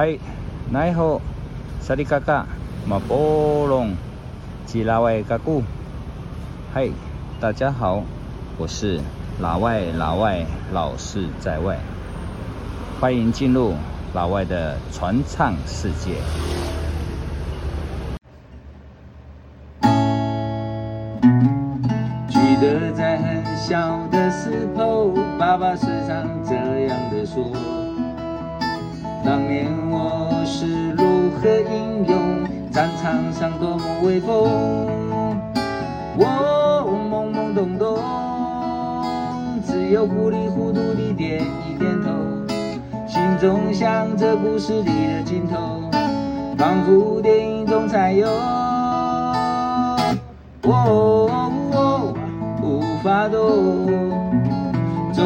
[0.00, 0.16] 嗨，
[0.70, 1.20] 奈何
[1.80, 2.46] 萨利嘎嘎
[2.86, 3.96] 马波隆
[4.64, 5.60] 吉拉外嘎古。
[6.72, 6.88] 嗨，
[7.40, 8.04] 大家好，
[8.58, 9.00] 我是
[9.40, 11.76] 老外老外老是在外，
[13.00, 13.74] 欢迎进入
[14.14, 16.12] 老外的传唱世界。
[22.28, 25.10] 记得在很小的时候，
[25.40, 26.54] 爸爸时常这
[26.86, 27.77] 样的说。
[29.28, 32.16] 当年我是如何英勇，
[32.72, 34.48] 战场上多么威风。
[36.16, 36.24] 我
[36.88, 37.98] 懵懵懂懂，
[39.66, 42.08] 只有糊里糊涂地点一点头，
[43.06, 45.90] 心中想着故事里的镜头，
[46.56, 48.26] 仿佛电影中才有。
[50.62, 51.28] 我
[52.62, 54.07] 无法懂，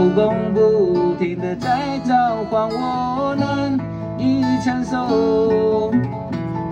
[0.00, 3.78] 周公不停的在召唤我能。
[4.16, 4.96] 已承受，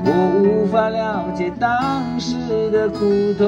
[0.03, 0.11] 我
[0.43, 2.99] 无法了解当时的苦
[3.37, 3.47] 痛。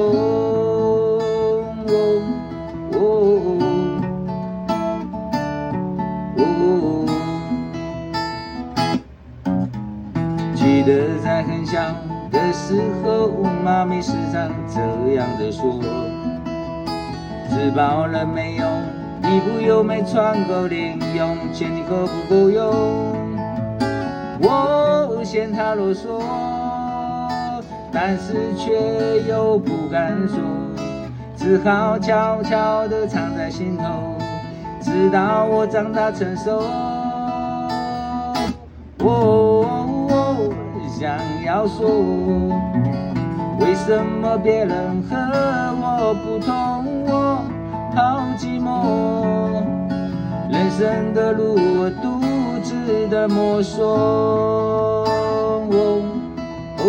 [10.54, 11.80] 记得在很小
[12.30, 13.30] 的时候，
[13.64, 15.80] 妈咪时常这样的说：
[17.48, 18.64] 吃饱了没有？
[19.22, 21.36] 衣服有没穿够零用？
[21.52, 22.70] 钱你够不够用？
[24.42, 26.22] 我嫌他啰嗦，
[27.92, 30.38] 但是却又不敢说，
[31.36, 33.84] 只好悄悄地藏在心头，
[34.80, 36.62] 直到我长大成熟。
[39.02, 40.52] 我
[40.98, 41.10] 想
[41.44, 41.88] 要说，
[43.58, 45.16] 为什么别人和
[45.82, 47.04] 我不同？
[47.06, 47.42] 我
[47.94, 48.68] 好寂寞，
[50.80, 52.18] 生的路我独
[52.64, 52.74] 自。
[53.10, 55.76] 的摸索，哦哦
[56.78, 56.84] 哦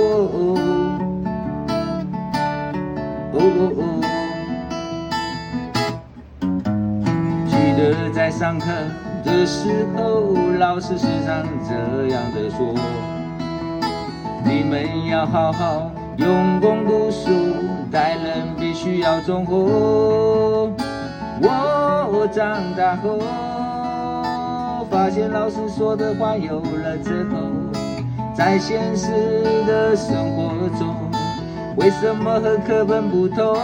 [3.33, 3.81] 哦哦哦
[7.47, 7.81] 记得
[8.13, 8.67] 在上课
[9.25, 11.73] 的时候，老师时常这
[12.13, 12.75] 样的说：
[14.45, 17.31] 你们要好好用功读书，
[17.91, 20.71] 待人必须要忠厚。
[21.41, 23.50] 我长大后。
[24.91, 27.37] 发现老师说的话有了之后，
[28.35, 29.07] 在现实
[29.65, 30.93] 的生活中，
[31.77, 33.55] 为什么和课本不同？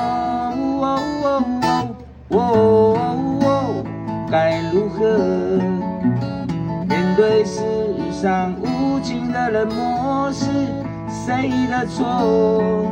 [4.29, 5.05] 该如何
[6.87, 7.61] 面对世
[8.11, 10.31] 上无情的冷漠？
[10.31, 10.45] 是
[11.09, 12.85] 谁的错？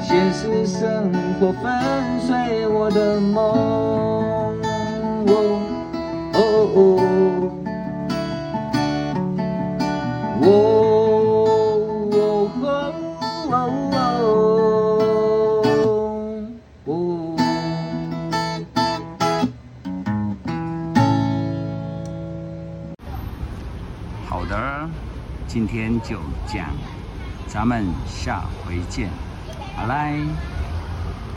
[0.00, 1.72] 现实生活粉
[2.20, 4.54] 碎我的梦。
[5.26, 6.40] 哦
[6.74, 7.23] 哦
[24.46, 24.88] 的，
[25.46, 26.66] 今天就讲，
[27.46, 29.08] 咱们下回见，
[29.76, 30.63] 拜拜。